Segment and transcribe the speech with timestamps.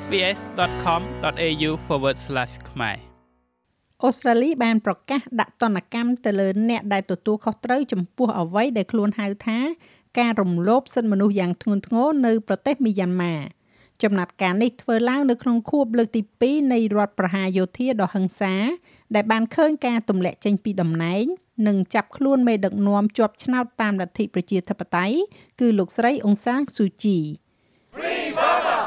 [0.00, 1.70] sbs.com.au/
[2.70, 2.98] ខ្មែរ
[4.04, 9.58] អូស្ត្រាលីបានប្រកាសដាក់ទណ្ឌកម្មទៅលើអ្នកដែលទទួលខុសត្រូវចំពោះអ្វីដែលខ្លួនហៅថា
[10.18, 13.34] ការរំលោភសិទ្ធិមនុស្សយ៉ាងធ្ងន់ធ្ងរនៅប្រទេសមីយ៉ាន់ម៉ា
[14.02, 18.54] ចំណាត់ការនេះធ្វើឡើងនៅក្នុងខួបលើកទី2នៃរដ្ឋប្រហារយោធាដ៏ហិង្សា
[19.14, 21.24] ដែលបានឃើញការទម្លាក់ចេញពីតំណែង
[21.66, 25.16] និងចាប់ខ្លួនមេដឹកនាំជាប់ឆ្នោតតាមលទ្ធិប្រជាធិបតេយ្យ
[25.60, 27.18] គឺលោកស្រីអង្សាងស៊ូជី
[27.94, 28.78] Free Burma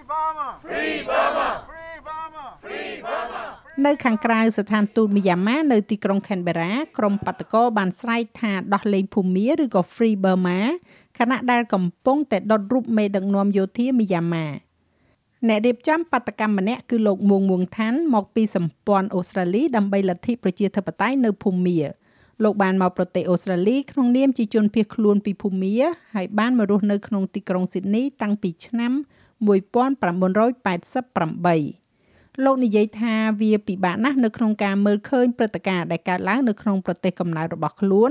[0.10, 3.44] Burma Free Burma Free Burma Free Burma
[3.86, 10.58] នៅខាងក្រៅស្ថានទូតមីយ៉ាន់ម៉ានៅទីក្រុង Canberra ក្រុមបាតកោបានស្រែកថាដោះលែងភូមាឬក៏ Free Burma
[11.18, 14.46] ខណៈដែលកំពុងតែដុតរូបមេដឹកនាំយោធាមីយ៉ាន់ម៉ា
[15.48, 21.78] អ្នករៀបចំបដកម្មម្នាក់គឺលោកមួងមួងឋានមកពីសម្ព័ន្ធអូស្ត្រាលីដើម្បីលទ្ធិប្រជាធិបតេយ្យនៅភូមា
[22.42, 25.74] លោកបានមកប្រទេសអូស្ត្រាលីក្នុងនាមជាជនភៀសខ្លួនពីភូមា
[26.14, 28.92] ហើយបានមករស់នៅក្នុងទីក្រុងស៊ីដនីតាំងពីឆ្នាំ
[29.46, 31.89] 1988
[32.44, 38.10] លោកនិយាយថាវាពិបាកណាស់នៅក្នុងការមើលឃើញព្រឹត្តិការណ៍ដែលកើតឡើងនៅក្នុងប្រទេសកំណើតរបស់ខ្លួន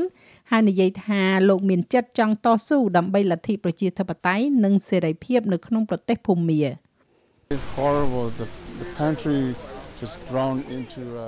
[0.51, 6.61] ហើយនិយាយថាលោកមានចិត្តចង់តស៊ូដើម្បីលទ្ធិប្រជាធិបតេយ្យនិងសេរីភាពនៅក្នុងប្រទេសភូមា
[7.55, 8.47] It's horrible the
[8.81, 9.41] the country
[10.01, 11.27] just drawn into a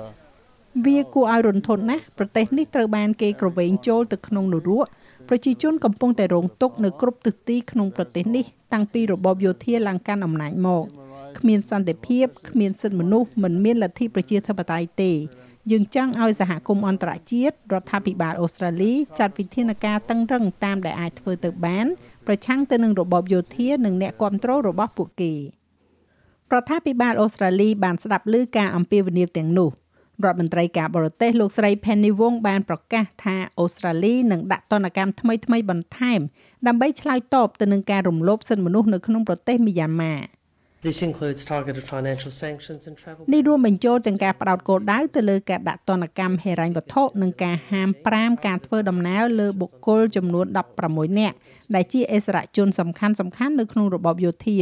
[0.86, 4.86] វាគួរឲ្យរន្ធត់ណាស់ប្រទេសនេះត្រូវបានគេក្រវែងចូលទៅក្នុងនរក
[5.28, 10.84] ប្រជាជនកំពុងតែរងទុក្ខនៅគ្រប់ទិសទីក្នុងប្រទេសនេះតាំងពីរបបយោធាឡើងកាន់អំណាចមក
[11.38, 15.12] គ្មានសន្តិភាពគ្មានសិទ្ធិមនុស្សមិនមានលទ្ធិប្រជាធិបតេយ្យទេ
[15.70, 21.86] យើងចង់ឲ្យសហគមន៍អន្តរជាតិរដ្ឋាភិបាលអូស្ត្រាលីចាត់វិធានការតឹងរឹងតាមដែលអាចធ្វើទៅបាន
[22.26, 25.32] ប្រឆាំងទៅនឹងរបបយោធានិងអ្នកគ្រប់គ្រងរបស់ពួកគេ
[26.52, 29.70] រដ្ឋាភិបាលអូស្ត្រាលីបានស្ដាប់ឮការអំពាវនាវទាំងនោះ
[30.24, 36.20] រដ្ឋមន្ត្រីការបរទេសលោកស្រី Penny Wong បានប្រកាសថាអូស្ត្រាលីនឹងដាក់ទណ្ឌកម្មថ្មីៗបន្ថែម
[36.66, 40.14] ដើម្បីឆ្លើយតបទៅនឹងការរំលោភសិទ្ធិមនុស្សនៅក្នុងប្រទេសមីយ៉ាន់ម៉ា
[40.82, 50.46] This includes targeted financial sanctions and travel នេះរួមបញ្ចូលទាំងការផ្ដោតគោលដៅទៅលើការដាក់ទណ្ឌកម្មហិរញ្ញវត្ថុនិងការហាម5ការធ្វើដំណើរលើបុគ្គលចំនួន
[50.82, 51.36] 16នាក់
[51.74, 54.58] ដែលជាអិសរាជជនសំខាន់សំខាន់នៅក្នុងរបបយោធា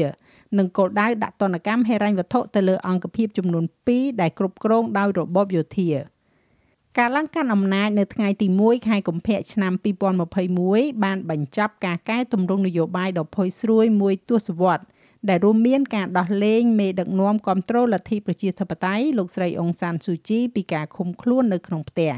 [0.59, 5.91] និងគោលដៅដាក់ទណ្ឌកម្មហិរញ្ញវត្ថុទៅលើអង្គភាពចំនួន2ដែលគ្រប់គ្រងដោយរបបយោធា
[6.99, 9.72] ការឡើងកាន់អំណាចនៅថ្ងៃទី1ខែកុម្ភៈឆ្នាំ
[10.39, 14.87] 2021បានបញ្ចប់ការកែតម្រង់នយោបាយដ៏ផុយស្រួយមួយទសវត្សរ៍
[15.29, 22.13] ដែលរួមមានការដោះលែងមេដឹកនាំគ្រប់គ្រងលទ្ធិប្រជាធិបតេយ្យលោកស្រីអុងសានស៊ូជីពីការឃុំខ្លួននៅក្នុងផ្ទះ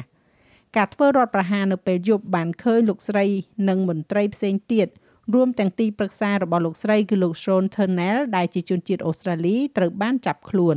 [0.77, 3.25] ការធ្វើរដ្ឋប្រហារនៅពេលយប់បានឃើញលោកស្រី
[3.69, 4.89] និងមន្ត្រីផ្សេងទៀត
[5.35, 10.77] រួមទាំងទីប្រឹក្សារបស់លោកស្រីគឺលោក Sean Turnell ដែលជាជនជាតិអូស្ត្រាលីត្រូវបានចាប់ខ្លួន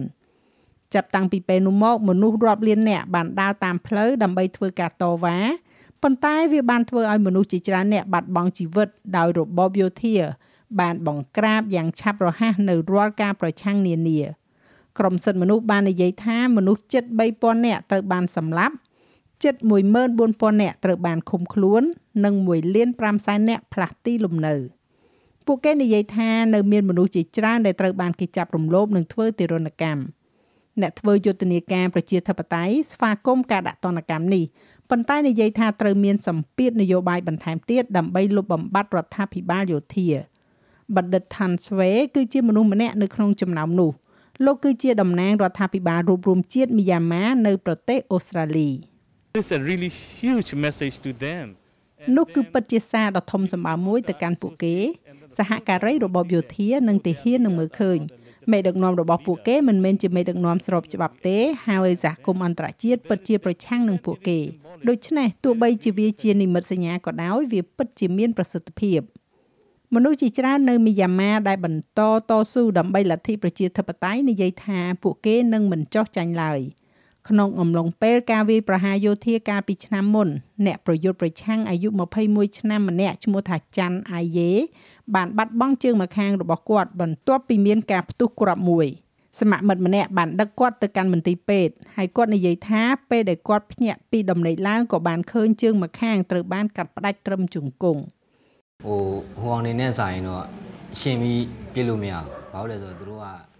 [0.94, 5.38] ចាប់តាំងពីពេលនោះមកមនុស្សរាប់លាននាក់បានដើរតាមផ្លូវដើម្បីធ្វើការតវ៉ា
[6.04, 8.88] ប៉ុន្តែវាបានធ្វើឲ្យមនុស្សជាច្រើនអ្នកបាត់បង់ជីវិត
[9.18, 10.16] ដោយរបបយោធា
[10.80, 14.20] បានបង្ក្រាបយ៉ាងឆាប់រហ័សនៅរាល់ការប្រឆាំងនានា
[15.00, 17.04] ក្រមសិទ្ធិមនុស្សបាននិយាយថាមនុស្សជិត
[17.36, 18.76] 3000នាក់ត្រូវបានសម្លាប់
[19.44, 19.56] ជិត
[20.10, 21.84] 14000នាក់ត្រូវបានឃុំខ្លួន
[22.26, 24.56] និង1លាន5សែននាក់ផ្លាស់ទីលំនៅ
[25.46, 30.02] ពួកគេនិយាយថានៅមានមនុស្សជាច្រើនដែលត្រូវបានគេចាប់រំលោភនិងធ្វើទារុណកម្ម
[30.82, 34.44] អ្នកធ្វើយុទ្ធនាការប្រជាធិបតេយ្យស្វាគមន៍ការដាក់ទណ្ឌកម្មនេះ
[34.90, 40.08] ប៉ុន្តែនិយាយថាត្រូវមានសម្ពាធនយោបាយបន្ថែមទៀតដើម្បីលុបបំបាត់រដ្ឋាភិបាលយោធា
[40.96, 43.92] បណ្ឌិតថាន់ស្វេគឺជាមនុស្សម្នាក់នៅក្នុងចំណោមនោះ
[44.46, 48.70] លោកគឺជាតំណាងរដ្ឋាភិបាលរួបរวมជាតិមីយ៉ាន់ម៉ានៅប្រទេសអូស្ត្រាលី
[49.40, 51.46] It's a really huge message to them
[52.16, 54.76] នោះគឺពិតជាសារដ៏ធំសម្បើមមួយទៅកាន់ពួកគេ
[55.38, 58.00] សហការីរបបយោធានិងទាហាននឹងមើលឃើញ
[58.52, 61.38] មេដឹកនាំរបស់ពួកគេមិនមែនជាមេដឹកនាំស្របច្បាប់ទេ
[61.68, 64.40] ហើយសហគមន៍អន្តរជាតិពិតជាប្រឆាំងនឹងពួកគេ
[64.90, 69.00] ដូច្នេះទោះបីជាវាជានិមិត្តសញ្ញាក៏ដោយវាពិតជាមានប្រសិទ្ធភាព
[69.96, 76.60] មនុស្សជាច្រើននៅមីយ៉ាន់ម៉ាដែលបន្តតស៊ូដើម្បីលទ្ធិប្រជាធិបតេយ្យនិយាយថាពួកគេនឹងមិនចោះចាញ់ឡើយ
[77.30, 80.30] ក្នុងអំឡុងពេលការវាយប្រហារយោធាកាលពីឆ្នាំមុន
[80.66, 81.90] អ្នកប្រយុទ្ធប្រឆាំងអាយុ
[82.24, 84.52] 21ឆ្នាំម្នាក់ឈ្មោះថាច័ន្ទអាយេ
[85.16, 88.88] បានបាត់បង់ជើងម្ខាងរបស់គាត់បន្ទាប់ពីមានការផ្ទុះគ្រាប់មួយ
[89.40, 98.02] សមមិត្តម្នាក់បានដឹកគាត់ទៅកាន់មន្ទីរពេទ្យហើយគាត់និយាយថាពេលដែលគាត់ភ្ញាក់ពីដំណេកឡើងក៏បានឃើញជើងម្ខាងត្រូវបានកាត់ផ្តាច់ត្រឹមជង្គង់
[98.85, 99.01] ဟို
[99.41, 100.45] ဟိုအောင်နေနဲ့ဆိုင်တော့
[101.01, 103.51] ရှင်ပြီးပြစ်လို့မရဘူးဘာလို့လဲဆိုတော့သူတို့က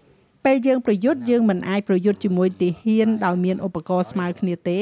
[0.45, 4.79] ពេលយើងប្រយុទ្ធយើងមិនអាចប្រយុទ្ធជាមួយទាហានដោយមានឧបករណ៍ស្មើគ្នាទេ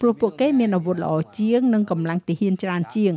[0.00, 3.14] ព្រោះពួកគេមានអាវុធល្អជាងនិងកម្លាំងទាហានច្រើនជាង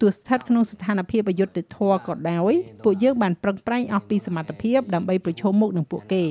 [0.00, 2.52] ទោះស្ថិតក្នុងស្ថានភាពអយុត្តិធម៌ក៏ដោយ
[2.84, 6.24] ពួកយើងបានប្រឹងប្រែងអស់ពីសមត្ថភាពដើម្បីប្រឈមមុខនឹងពួកគេ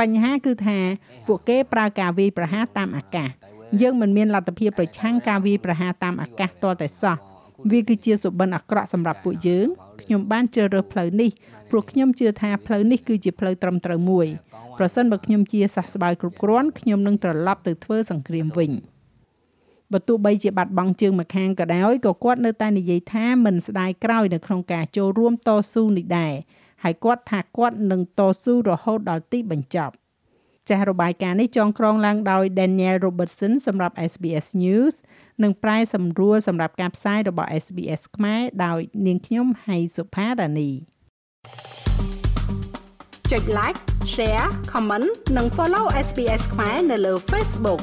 [0.00, 0.78] បញ្ហាគឺថា
[1.26, 3.28] ពួកគេប្រើការវាយប្រហារតាមអាកាស
[3.80, 7.16] យើងមិនមានលទ្ធភាពប្រឆាំងការវាយប្រហារតាមអាកាសទាល់តែសោះ
[7.71, 9.67] វាគឺជាសុបិនអាក្រក់សម្រាប់ពួកយើង
[10.01, 11.29] ខ្ញុំបានជ្រើសរើសផ្លូវនេះ
[11.69, 14.27] ព្រោះខ្ញុំជឿថាផ្លូវនេះគឺជាផ្លូវត្រឹមត្រូវមួយ
[14.77, 18.71] ប្រសិនបើខ្ញុំជាសះស្បើយគ្រប់គ្រាន់ខ្ញុំនឹងត្រឡប់ទៅធ្វើសង្គ្រាមវិញ
[19.91, 26.33] បើទោះបីជាបាត់បង់ជើងម្ខាងក៏ដោយក៏គាត់នៅតែនិយាយថាមិនស្ដាយក្រោយនៅក្នុងការចូលរួមតស៊ូនេះដែរ
[26.83, 29.93] ហើយគាត់ថាគាត់នឹងតស៊ូរហូតដល់ទីបញ្ចប់
[30.69, 34.93] ចាស់របាយការណ៍នេះចងក្រងឡើងដោយ Daniel Robertson សម្រាប់ SBS News
[35.43, 40.71] និងប្រែសម្រួលសម្រាប់ការផ្សាយរបស់ SBS ខ្មែរដោយនាងខ្ញុំហៃសុផារ៉ានី
[43.31, 43.79] ចុច like
[44.13, 47.81] share comment និង follow SBS ខ្មែរនៅលើ Facebook